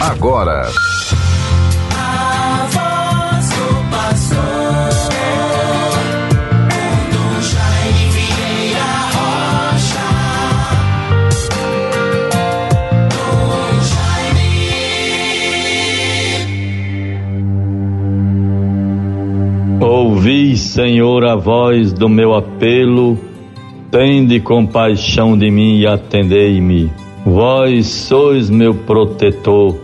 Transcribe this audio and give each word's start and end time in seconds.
agora. 0.00 0.70
Ouvi, 19.80 20.56
Senhor, 20.56 21.24
a 21.24 21.36
voz 21.36 21.92
do 21.92 22.08
meu 22.08 22.34
apelo, 22.34 23.18
tende 23.90 24.40
compaixão 24.40 25.36
de 25.36 25.50
mim 25.50 25.78
e 25.78 25.86
atendei-me. 25.86 26.90
Vós 27.24 27.86
sois 27.86 28.48
meu 28.48 28.74
protetor, 28.74 29.78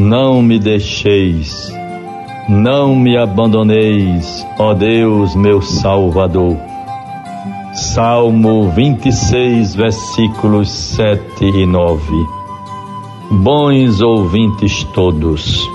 não 0.00 0.40
me 0.40 0.58
deixeis, 0.58 1.70
não 2.48 2.96
me 2.96 3.18
abandoneis, 3.18 4.46
ó 4.58 4.72
Deus, 4.72 5.36
meu 5.36 5.60
Salvador. 5.60 6.56
Salmo 7.74 8.70
26, 8.70 9.74
versículos 9.74 10.70
7 10.70 11.44
e 11.44 11.66
9. 11.66 12.00
Bons 13.30 14.00
ouvintes 14.00 14.84
todos, 14.94 15.68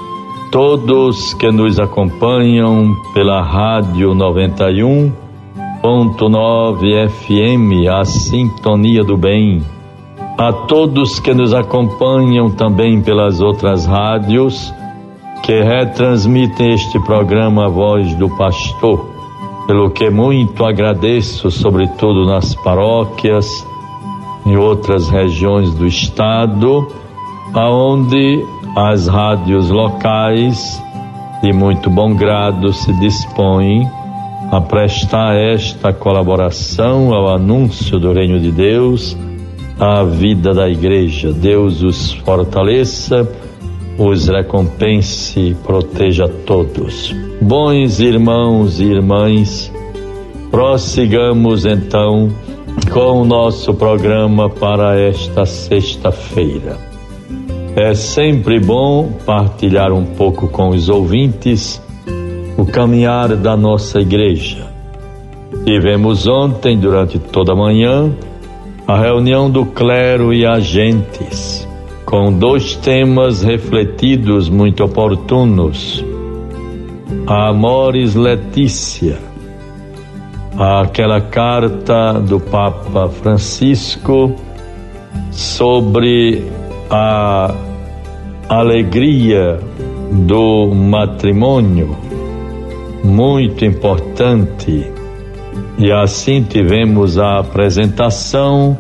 todos 0.52 1.36
que 1.36 1.52
nos 1.52 1.80
acompanham 1.80 2.95
pela 3.14 3.44
Rádio 3.44 4.16
91.9 4.16 7.09
FM, 7.09 7.88
a 7.88 8.03
Sintonia 8.03 9.03
do 9.03 9.16
Bem 9.16 9.75
a 10.38 10.52
todos 10.52 11.20
que 11.20 11.34
nos 11.34 11.53
acompanham 11.53 12.52
também 12.52 13.02
pelas 13.02 13.39
outras 13.39 13.85
rádios 13.85 14.73
que 15.44 15.61
retransmitem 15.61 16.73
este 16.73 16.99
programa 16.99 17.69
Voz 17.69 18.14
do 18.16 18.30
Pastor, 18.36 19.05
pelo 19.66 19.92
que 19.92 20.09
muito 20.09 20.66
agradeço, 20.66 21.50
sobretudo 21.50 22.25
nas 22.25 22.53
paróquias, 22.55 23.66
em 24.45 24.58
outras 24.58 25.09
regiões 25.09 25.73
do 25.73 25.88
estado, 25.88 26.86
aonde 27.53 28.44
as 28.75 29.08
rádios 29.08 29.70
locais 29.70 30.83
de 31.42 31.53
muito 31.53 31.89
bom 31.89 32.14
grado 32.14 32.73
se 32.73 32.92
dispõem 32.99 33.89
a 34.52 34.59
prestar 34.59 35.36
esta 35.36 35.94
colaboração 35.94 37.14
ao 37.14 37.33
anúncio 37.33 37.99
do 37.99 38.11
Reino 38.11 38.39
de 38.39 38.52
Deus 38.52 39.16
a 39.80 40.04
vida 40.04 40.54
da 40.54 40.70
igreja. 40.70 41.31
Deus 41.31 41.81
os 41.84 42.14
fortaleça, 42.14 43.28
os 43.98 44.28
recompense, 44.28 45.56
proteja 45.64 46.28
todos. 46.28 47.14
Bons 47.42 48.00
irmãos 48.00 48.80
e 48.80 48.86
irmãs, 48.86 49.72
prossigamos 50.50 51.66
então 51.66 52.30
com 52.92 53.22
o 53.22 53.26
nosso 53.26 53.73
programa 53.73 54.50
para 54.50 55.00
esta 55.00 55.45
sexta-feira. 55.45 56.78
É 57.76 57.94
sempre 57.94 58.60
bom 58.60 59.12
partilhar 59.26 59.92
um 59.92 60.06
pouco 60.06 60.48
com 60.48 60.70
os 60.70 60.88
ouvintes 60.88 61.82
o 62.58 62.66
caminhar 62.66 63.36
da 63.36 63.58
nossa 63.58 64.00
igreja. 64.00 64.66
Tivemos 65.66 66.26
ontem, 66.26 66.78
durante 66.78 67.20
toda 67.20 67.52
a 67.52 67.56
manhã, 67.56 68.14
a 68.88 69.00
reunião 69.00 69.50
do 69.50 69.66
clero 69.66 70.31
e 70.31 70.45
agentes, 70.45 71.67
com 72.05 72.31
dois 72.31 72.75
temas 72.75 73.42
refletidos 73.42 74.47
muito 74.47 74.83
oportunos. 74.83 76.05
A 77.25 77.50
Amoris 77.50 78.14
Letícia, 78.14 79.17
aquela 80.58 81.19
carta 81.19 82.14
do 82.14 82.39
Papa 82.39 83.10
Francisco 83.10 84.36
sobre 85.31 86.45
a 86.92 87.55
alegria 88.48 89.60
do 90.11 90.67
matrimônio, 90.67 91.98
muito 93.04 93.65
importante 93.65 94.95
e 95.77 95.91
assim 95.91 96.41
tivemos 96.41 97.17
a 97.17 97.39
apresentação 97.39 98.77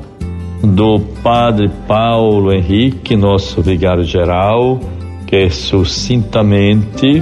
do 0.63 0.99
Padre 1.21 1.69
Paulo 1.87 2.53
Henrique, 2.53 3.15
nosso 3.15 3.61
vigário-geral, 3.61 4.79
que 5.27 5.49
sucintamente 5.49 7.21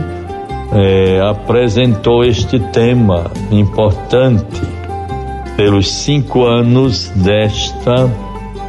eh, 0.73 1.19
apresentou 1.27 2.23
este 2.23 2.59
tema 2.59 3.31
importante 3.51 4.61
pelos 5.57 5.91
cinco 5.91 6.45
anos 6.45 7.09
desta 7.15 8.09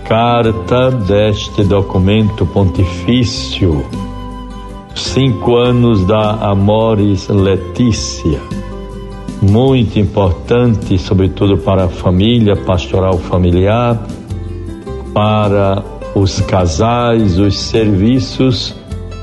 carta, 0.09 0.91
deste 0.91 1.65
documento 1.65 2.47
pontifício, 2.47 3.84
cinco 4.94 5.56
anos 5.56 6.06
da 6.06 6.31
Amoris 6.50 7.28
Letícia 7.28 8.41
muito 9.50 9.99
importante, 9.99 10.99
sobretudo 10.99 11.59
para 11.59 11.84
a 11.84 11.88
família, 11.88 12.56
pastoral 12.56 13.19
familiar, 13.19 14.06
para 15.12 15.82
os 16.15 16.41
casais, 16.41 17.38
os 17.38 17.59
serviços 17.59 18.75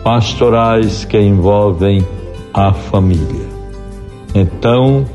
pastorais 0.03 1.05
que 1.05 1.19
envolvem 1.19 2.05
a 2.53 2.73
família. 2.73 3.47
Então, 4.33 5.05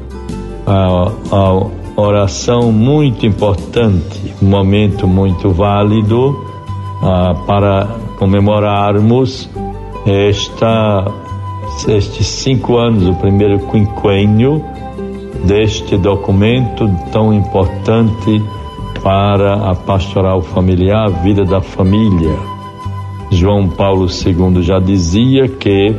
a, 0.67 1.11
a 1.31 2.01
oração 2.01 2.71
muito 2.73 3.27
importante, 3.27 4.35
um 4.43 4.47
momento 4.47 5.07
muito 5.07 5.51
válido 5.51 6.37
ah, 7.03 7.35
para 7.47 7.87
comemorarmos 8.19 9.49
esta, 10.07 11.05
estes 11.89 12.27
cinco 12.27 12.77
anos, 12.77 13.09
o 13.09 13.15
primeiro 13.15 13.59
quinquênio 13.71 14.63
deste 15.47 15.97
documento 15.97 16.91
tão 17.13 17.33
importante 17.33 18.43
para 19.03 19.71
a 19.71 19.75
pastoral 19.75 20.43
familiar, 20.43 21.07
a 21.07 21.09
vida 21.09 21.45
da 21.45 21.61
família. 21.61 22.37
João 23.31 23.69
Paulo 23.69 24.07
II 24.07 24.63
já 24.63 24.79
dizia 24.79 25.49
que 25.49 25.95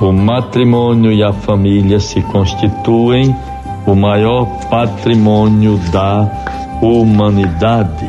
o 0.00 0.12
matrimônio 0.12 1.12
e 1.12 1.22
a 1.22 1.32
família 1.32 1.98
se 1.98 2.22
constituem 2.22 3.34
o 3.86 3.94
maior 3.94 4.46
patrimônio 4.70 5.76
da 5.90 6.30
humanidade. 6.80 8.08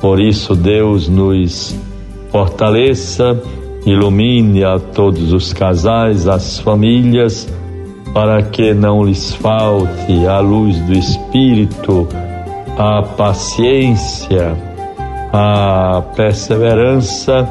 Por 0.00 0.20
isso, 0.20 0.56
Deus 0.56 1.08
nos 1.08 1.76
fortaleça, 2.30 3.40
ilumine 3.86 4.64
a 4.64 4.78
todos 4.78 5.32
os 5.32 5.52
casais, 5.52 6.26
as 6.26 6.58
famílias 6.58 7.48
para 8.14 8.40
que 8.42 8.72
não 8.72 9.02
lhes 9.02 9.34
falte 9.34 10.24
a 10.26 10.38
luz 10.38 10.78
do 10.82 10.92
Espírito, 10.92 12.06
a 12.78 13.02
paciência, 13.02 14.56
a 15.32 16.00
perseverança 16.14 17.48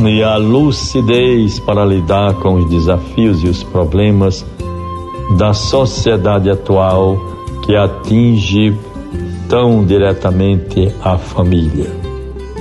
e 0.00 0.22
a 0.22 0.36
lucidez 0.36 1.58
para 1.58 1.84
lidar 1.84 2.34
com 2.34 2.54
os 2.54 2.70
desafios 2.70 3.42
e 3.42 3.48
os 3.48 3.64
problemas 3.64 4.46
da 5.36 5.52
sociedade 5.52 6.48
atual 6.48 7.18
que 7.64 7.74
atinge 7.74 8.72
tão 9.48 9.84
diretamente 9.84 10.92
a 11.02 11.18
família. 11.18 11.90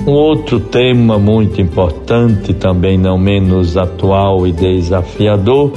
Um 0.07 0.13
outro 0.13 0.59
tema 0.59 1.19
muito 1.19 1.61
importante, 1.61 2.53
também 2.55 2.97
não 2.97 3.17
menos 3.17 3.78
atual 3.78 4.47
e 4.47 4.52
desafiador, 4.52 5.72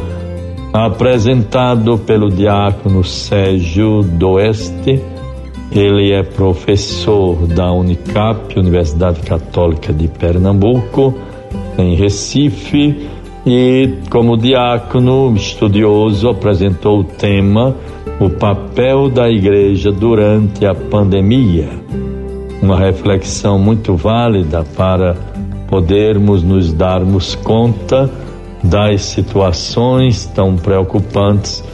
apresentado 0.73 1.99
pelo 1.99 2.31
diácono 2.31 3.05
Sérgio 3.05 4.03
Doeste. 4.03 5.03
Ele 5.71 6.13
é 6.13 6.23
professor 6.23 7.47
da 7.47 7.71
Unicap, 7.73 8.59
Universidade 8.59 9.21
Católica 9.21 9.93
de 9.93 10.09
Pernambuco, 10.09 11.15
em 11.79 11.95
Recife, 11.95 13.09
e 13.45 13.95
como 14.09 14.37
diácono 14.37 15.35
estudioso 15.35 16.29
apresentou 16.29 17.01
o 17.01 17.05
tema 17.05 17.75
O 18.21 18.31
papel 18.31 19.09
da 19.09 19.29
igreja 19.29 19.91
durante 19.91 20.65
a 20.65 20.75
pandemia. 20.75 21.69
Uma 22.63 22.79
reflexão 22.79 23.59
muito 23.59 23.97
válida 23.97 24.65
para 24.77 25.17
podermos 25.67 26.43
nos 26.43 26.73
darmos 26.73 27.35
conta 27.35 28.09
das 28.63 29.03
situações 29.03 30.27
tão 30.27 30.57
preocupantes 30.57 31.65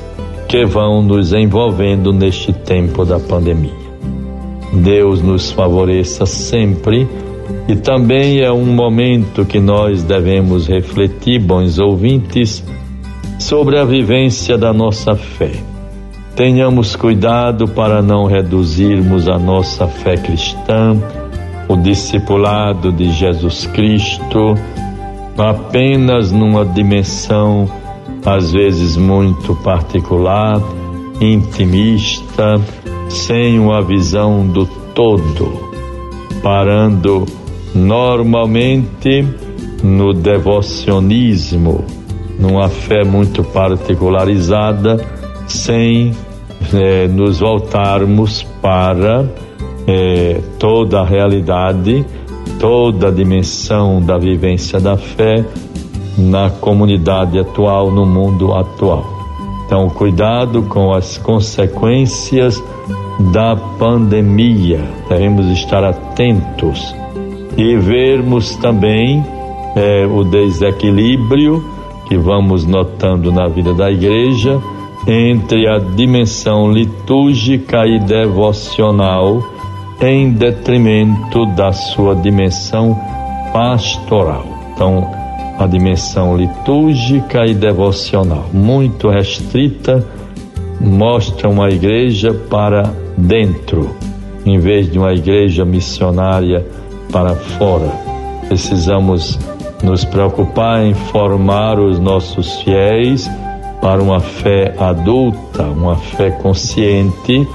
que 0.48 0.64
vão 0.64 1.02
nos 1.02 1.32
envolvendo 1.32 2.12
neste 2.12 2.52
tempo 2.52 3.04
da 3.04 3.18
pandemia. 3.18 3.88
Deus 4.72 5.22
nos 5.22 5.50
favoreça 5.50 6.26
sempre 6.26 7.08
E 7.66 7.76
também 7.76 8.40
é 8.40 8.50
um 8.50 8.64
momento 8.64 9.44
que 9.44 9.60
nós 9.60 10.02
devemos 10.02 10.66
refletir, 10.66 11.38
bons 11.38 11.78
ouvintes, 11.78 12.64
sobre 13.38 13.78
a 13.78 13.84
vivência 13.84 14.56
da 14.58 14.72
nossa 14.72 15.14
fé. 15.14 15.52
Tenhamos 16.34 16.94
cuidado 16.96 17.66
para 17.68 18.02
não 18.02 18.26
reduzirmos 18.26 19.28
a 19.28 19.38
nossa 19.38 19.86
fé 19.86 20.16
cristã, 20.16 20.96
o 21.68 21.76
discipulado 21.76 22.92
de 22.92 23.10
Jesus 23.12 23.66
Cristo, 23.66 24.54
apenas 25.38 26.32
numa 26.32 26.64
dimensão, 26.64 27.68
às 28.24 28.52
vezes 28.52 28.96
muito 28.96 29.54
particular, 29.56 30.60
intimista, 31.20 32.56
sem 33.08 33.58
uma 33.58 33.80
visão 33.82 34.46
do 34.46 34.66
todo, 34.66 35.70
parando 36.42 37.24
normalmente 37.74 39.26
no 39.82 40.12
devocionismo, 40.12 41.84
numa 42.38 42.68
fé 42.68 43.04
muito 43.04 43.42
particularizada, 43.44 44.96
sem 45.46 46.12
eh, 46.74 47.06
nos 47.08 47.40
voltarmos 47.40 48.42
para 48.60 49.28
eh, 49.86 50.40
toda 50.58 51.00
a 51.00 51.04
realidade, 51.04 52.04
toda 52.58 53.08
a 53.08 53.10
dimensão 53.10 54.00
da 54.00 54.18
vivência 54.18 54.80
da 54.80 54.96
fé 54.96 55.44
na 56.16 56.50
comunidade 56.50 57.38
atual, 57.38 57.90
no 57.90 58.04
mundo 58.04 58.52
atual. 58.52 59.04
Então, 59.64 59.88
cuidado 59.88 60.62
com 60.62 60.92
as 60.92 61.18
consequências 61.18 62.62
da 63.32 63.54
pandemia. 63.78 64.80
Devemos 65.08 65.46
estar 65.46 65.84
atentos 65.84 66.94
e 67.56 67.76
vermos 67.76 68.56
também 68.56 69.24
é, 69.76 70.06
o 70.06 70.24
desequilíbrio 70.24 71.64
que 72.06 72.16
vamos 72.16 72.64
notando 72.64 73.30
na 73.30 73.46
vida 73.48 73.74
da 73.74 73.90
igreja 73.90 74.60
entre 75.06 75.68
a 75.68 75.78
dimensão 75.78 76.70
litúrgica 76.72 77.86
e 77.86 77.98
devocional 77.98 79.42
em 80.00 80.30
detrimento 80.30 81.46
da 81.54 81.72
sua 81.72 82.14
dimensão 82.14 82.98
pastoral. 83.52 84.44
Então, 84.72 85.10
a 85.58 85.66
dimensão 85.66 86.36
litúrgica 86.36 87.44
e 87.44 87.54
devocional, 87.54 88.48
muito 88.52 89.08
restrita, 89.08 90.06
mostra 90.80 91.48
uma 91.48 91.68
igreja 91.68 92.32
para 92.32 92.92
dentro, 93.16 93.90
em 94.46 94.58
vez 94.60 94.90
de 94.90 94.98
uma 94.98 95.12
igreja 95.12 95.64
missionária 95.64 96.64
para 97.10 97.34
fora. 97.34 97.90
Precisamos 98.46 99.36
nos 99.82 100.04
preocupar 100.04 100.84
em 100.84 100.94
formar 100.94 101.80
os 101.80 101.98
nossos 101.98 102.60
fiéis 102.60 103.28
para 103.80 104.00
uma 104.00 104.20
fé 104.20 104.74
adulta, 104.78 105.64
uma 105.64 105.96
fé 105.96 106.30
consciente, 106.30 107.46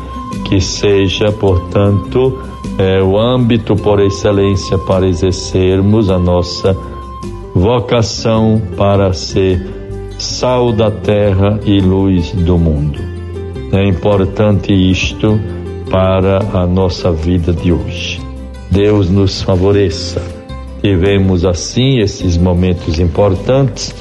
que 0.45 0.59
seja, 0.59 1.31
portanto, 1.31 2.39
é, 2.77 3.01
o 3.01 3.19
âmbito 3.19 3.75
por 3.75 3.99
excelência 3.99 4.77
para 4.77 5.07
exercermos 5.07 6.09
a 6.09 6.17
nossa 6.17 6.75
vocação 7.53 8.61
para 8.75 9.13
ser 9.13 9.61
sal 10.17 10.71
da 10.71 10.89
terra 10.89 11.59
e 11.65 11.79
luz 11.79 12.31
do 12.31 12.57
mundo. 12.57 12.99
É 13.71 13.87
importante 13.87 14.73
isto 14.73 15.39
para 15.89 16.39
a 16.53 16.65
nossa 16.65 17.11
vida 17.11 17.53
de 17.53 17.71
hoje. 17.71 18.21
Deus 18.71 19.09
nos 19.09 19.41
favoreça. 19.41 20.21
Tivemos 20.81 21.45
assim 21.45 21.99
esses 21.99 22.37
momentos 22.37 22.99
importantes. 22.99 23.93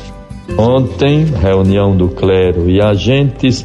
Ontem, 0.58 1.24
reunião 1.24 1.96
do 1.96 2.08
clero 2.08 2.68
e 2.68 2.80
agentes, 2.80 3.64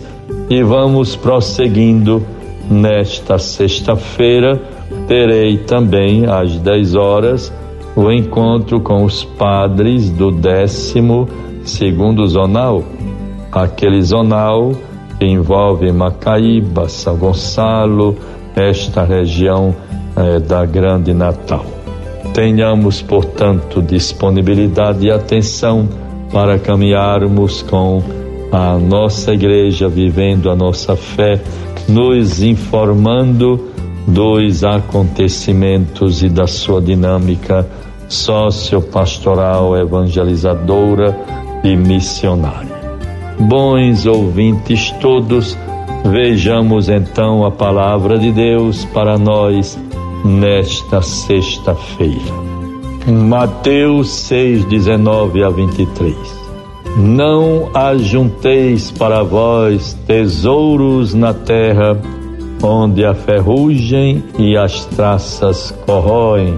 e 0.49 0.61
vamos 0.63 1.15
prosseguindo 1.15 2.23
nesta 2.69 3.37
sexta-feira. 3.37 4.61
Terei 5.07 5.57
também 5.57 6.25
às 6.25 6.57
10 6.57 6.95
horas 6.95 7.53
o 7.95 8.11
encontro 8.11 8.79
com 8.79 9.03
os 9.03 9.23
padres 9.23 10.09
do 10.09 10.31
décimo 10.31 11.27
segundo 11.65 12.25
zonal, 12.27 12.83
aquele 13.51 14.01
zonal 14.01 14.71
que 15.19 15.25
envolve 15.25 15.91
Macaíba, 15.91 16.87
São 16.87 17.17
Gonçalo, 17.17 18.15
esta 18.55 19.03
região 19.03 19.75
eh, 20.15 20.39
da 20.39 20.65
Grande 20.65 21.13
Natal. 21.13 21.65
Tenhamos, 22.33 23.01
portanto, 23.01 23.81
disponibilidade 23.81 25.07
e 25.07 25.11
atenção 25.11 25.87
para 26.31 26.59
caminharmos 26.59 27.63
com 27.63 28.03
a 28.51 28.77
nossa 28.77 29.33
igreja, 29.33 29.89
vivendo 29.89 30.49
a 30.49 30.55
nossa 30.55 30.95
fé, 30.95 31.41
nos 31.87 32.41
informando 32.41 33.69
dos 34.07 34.63
acontecimentos 34.63 36.23
e 36.23 36.29
da 36.29 36.47
sua 36.47 36.81
dinâmica 36.81 37.67
sociopastoral, 38.07 39.77
evangelizadora 39.77 41.17
e 41.63 41.75
missionária. 41.75 42.77
Bons 43.39 44.05
ouvintes 44.05 44.91
todos, 45.01 45.57
vejamos 46.05 46.89
então 46.89 47.45
a 47.45 47.51
palavra 47.51 48.17
de 48.17 48.31
Deus 48.31 48.85
para 48.85 49.17
nós 49.17 49.77
nesta 50.23 51.01
sexta-feira. 51.01 52.47
Mateus 53.05 54.09
6, 54.09 54.65
19 54.65 55.43
a 55.43 55.49
23. 55.49 56.46
Não 56.97 57.69
ajunteis 57.73 58.91
para 58.91 59.23
vós 59.23 59.93
tesouros 60.05 61.13
na 61.13 61.33
terra, 61.33 61.97
onde 62.61 63.05
a 63.05 63.13
ferrugem 63.13 64.23
e 64.37 64.57
as 64.57 64.83
traças 64.85 65.71
corroem 65.85 66.57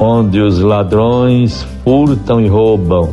onde 0.00 0.40
os 0.40 0.58
ladrões 0.60 1.62
furtam 1.84 2.40
e 2.40 2.48
roubam. 2.48 3.10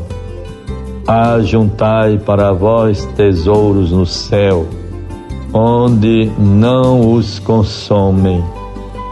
Ajuntai 1.05 2.17
para 2.17 2.53
vós 2.53 3.05
tesouros 3.17 3.91
no 3.91 4.05
céu, 4.05 4.65
onde 5.53 6.31
não 6.39 7.13
os 7.13 7.39
consomem, 7.39 8.41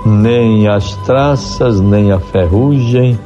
nem 0.05 0.67
as 0.67 0.95
traças, 1.05 1.81
nem 1.81 2.11
a 2.11 2.19
ferrugem, 2.19 3.19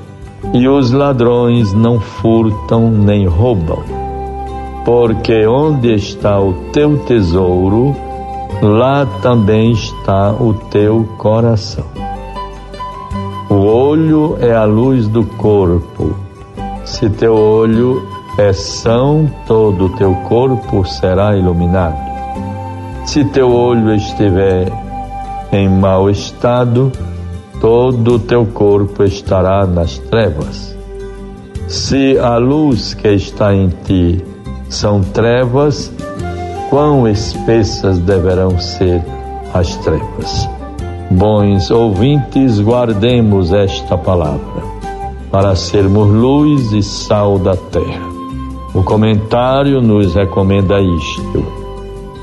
e 0.53 0.67
os 0.67 0.91
ladrões 0.91 1.73
não 1.73 1.99
furtam 1.99 2.89
nem 2.89 3.27
roubam. 3.27 3.83
Porque 4.83 5.45
onde 5.45 5.94
está 5.94 6.39
o 6.39 6.53
teu 6.71 6.97
tesouro, 6.99 7.95
lá 8.61 9.06
também 9.21 9.71
está 9.71 10.31
o 10.31 10.53
teu 10.53 11.07
coração. 11.18 11.85
O 13.49 13.56
olho 13.65 14.37
é 14.39 14.53
a 14.53 14.63
luz 14.65 15.07
do 15.07 15.23
corpo. 15.23 16.15
Se 16.85 17.09
teu 17.09 17.35
olho 17.35 18.01
é 18.37 18.53
são, 18.53 19.29
todo 19.45 19.85
o 19.85 19.89
teu 19.97 20.13
corpo 20.27 20.85
será 20.85 21.35
iluminado. 21.35 21.97
Se 23.06 23.25
teu 23.25 23.51
olho 23.51 23.94
estiver 23.94 24.71
em 25.51 25.68
mau 25.68 26.09
estado, 26.09 26.91
todo 27.59 28.16
o 28.16 28.19
teu 28.19 28.45
corpo 28.45 29.04
estará 29.04 29.66
nas 29.66 29.97
trevas. 29.97 30.75
Se 31.68 32.18
a 32.18 32.37
luz 32.37 32.94
que 32.94 33.09
está 33.09 33.54
em 33.54 33.69
ti 33.85 34.23
são 34.69 35.01
trevas, 35.01 35.94
quão 36.69 37.07
espessas 37.07 37.99
deverão 37.99 38.57
ser 38.59 39.04
as 39.54 39.75
trevas? 39.78 40.49
Bons 41.11 41.69
ouvintes, 41.71 42.59
guardemos 42.59 43.51
esta 43.51 43.97
palavra 43.97 44.63
para 45.31 45.56
sermos 45.56 46.09
luz 46.09 46.71
e 46.71 46.81
sal 46.81 47.37
da 47.37 47.56
terra. 47.56 48.07
O 48.73 48.83
comentário 48.83 49.81
nos 49.81 50.16
recomenda 50.16 50.80
isto. 50.80 51.45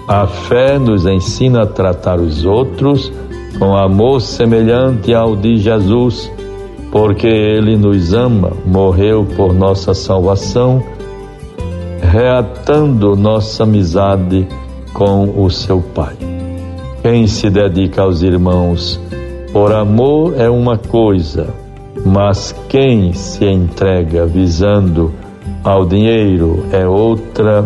A 0.09 0.27
fé 0.27 0.79
nos 0.79 1.05
ensina 1.07 1.63
a 1.63 1.67
tratar 1.67 2.21
os 2.21 2.45
outros 2.45 3.13
com 3.59 3.77
amor 3.77 4.21
semelhante 4.21 5.15
ao 5.15 5.35
de 5.35 5.57
Jesus, 5.57 6.31
porque 6.91 7.27
ele 7.27 7.77
nos 7.77 8.13
ama, 8.13 8.53
morreu 8.65 9.25
por 9.37 9.53
nossa 9.53 9.95
salvação, 9.95 10.83
reatando 12.01 13.17
nossa 13.17 13.65
amizade 13.65 14.47
com 14.93 15.43
o 15.43 15.51
seu 15.51 15.81
Pai. 15.81 16.17
Quem 17.03 17.27
se 17.27 17.51
dedica 17.51 18.03
aos 18.03 18.23
irmãos 18.23 19.01
por 19.53 19.73
amor 19.73 20.35
é 20.39 20.51
uma 20.51 20.77
coisa, 20.77 21.49
mas 22.05 22.55
quem 22.69 23.13
se 23.13 23.45
entrega 23.45 24.27
visando 24.27 25.13
ao 25.65 25.85
dinheiro 25.87 26.65
é 26.73 26.87
outra 26.87 27.65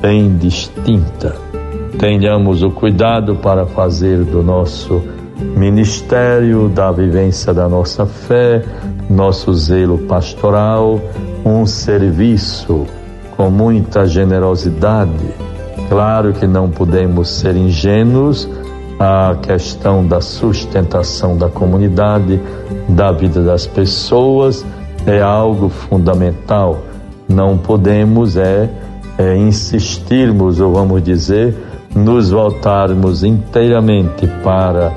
bem 0.00 0.36
distinta. 0.36 1.36
Tenhamos 1.98 2.62
o 2.62 2.70
cuidado 2.70 3.36
para 3.36 3.66
fazer 3.66 4.24
do 4.24 4.42
nosso 4.42 5.02
ministério, 5.56 6.68
da 6.68 6.90
vivência 6.90 7.52
da 7.52 7.68
nossa 7.68 8.06
fé, 8.06 8.62
nosso 9.08 9.52
zelo 9.54 9.98
pastoral, 9.98 11.00
um 11.44 11.66
serviço 11.66 12.86
com 13.36 13.50
muita 13.50 14.06
generosidade. 14.06 15.34
Claro 15.88 16.32
que 16.32 16.46
não 16.46 16.70
podemos 16.70 17.28
ser 17.28 17.56
ingênuos, 17.56 18.48
a 18.98 19.36
questão 19.42 20.06
da 20.06 20.20
sustentação 20.20 21.36
da 21.36 21.48
comunidade, 21.48 22.40
da 22.88 23.10
vida 23.10 23.42
das 23.42 23.66
pessoas, 23.66 24.64
é 25.06 25.20
algo 25.20 25.68
fundamental. 25.68 26.82
Não 27.28 27.58
podemos 27.58 28.36
é, 28.36 28.70
é 29.18 29.36
insistirmos, 29.36 30.60
ou 30.60 30.72
vamos 30.72 31.02
dizer, 31.02 31.56
nos 31.94 32.30
voltarmos 32.30 33.24
inteiramente 33.24 34.26
para 34.42 34.92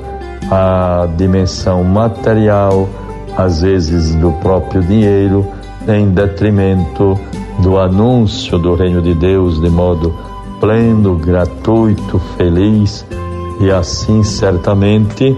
a 0.50 1.08
dimensão 1.16 1.82
material, 1.82 2.88
às 3.36 3.62
vezes 3.62 4.14
do 4.14 4.32
próprio 4.32 4.82
dinheiro, 4.82 5.46
em 5.88 6.10
detrimento 6.10 7.18
do 7.60 7.78
anúncio 7.78 8.58
do 8.58 8.74
reino 8.74 9.00
de 9.00 9.14
Deus 9.14 9.60
de 9.60 9.68
modo 9.68 10.14
pleno, 10.60 11.16
gratuito, 11.16 12.18
feliz, 12.36 13.04
e 13.60 13.70
assim 13.70 14.22
certamente 14.22 15.36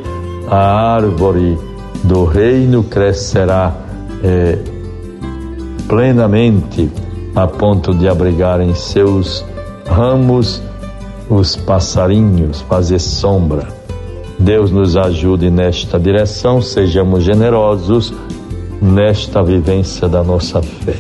a 0.49 0.95
árvore 0.95 1.59
do 2.05 2.25
reino 2.25 2.83
crescerá 2.83 3.73
é, 4.23 4.59
plenamente 5.87 6.91
a 7.35 7.47
ponto 7.47 7.95
de 7.95 8.09
abrigar 8.09 8.61
em 8.61 8.75
seus 8.75 9.45
ramos 9.87 10.63
os 11.29 11.57
passarinhos, 11.57 12.61
fazer 12.63 12.99
sombra. 12.99 13.78
Deus 14.39 14.71
nos 14.71 14.97
ajude 14.97 15.51
nesta 15.51 15.99
direção, 15.99 16.63
sejamos 16.63 17.25
generosos 17.25 18.15
nesta 18.81 19.43
vivência 19.43 20.09
da 20.09 20.23
nossa 20.23 20.63
fé. 20.63 20.97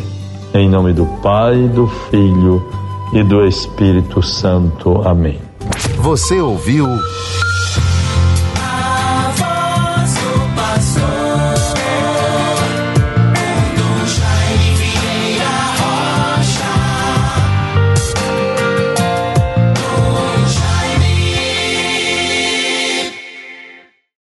Em 0.54 0.68
nome 0.68 0.92
do 0.92 1.06
Pai, 1.22 1.68
do 1.68 1.86
Filho 2.10 2.66
e 3.12 3.22
do 3.22 3.46
Espírito 3.46 4.22
Santo. 4.22 5.02
Amém. 5.06 5.38
Você 5.98 6.40
ouviu 6.40 6.86